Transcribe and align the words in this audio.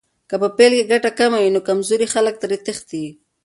که 0.29 0.35
په 0.41 0.47
پیل 0.57 0.71
کې 0.77 0.89
ګټه 0.91 1.09
کمه 1.19 1.37
وي، 1.41 1.49
نو 1.55 1.59
کمزوري 1.67 2.07
خلک 2.13 2.35
ترې 2.41 2.57
تښتي. 2.65 3.05